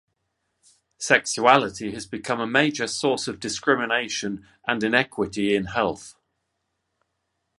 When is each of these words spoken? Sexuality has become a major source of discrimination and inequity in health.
Sexuality 0.97 1.91
has 1.91 2.07
become 2.07 2.39
a 2.39 2.47
major 2.47 2.87
source 2.87 3.27
of 3.27 3.39
discrimination 3.39 4.47
and 4.67 4.83
inequity 4.83 5.55
in 5.55 5.65
health. 5.65 6.15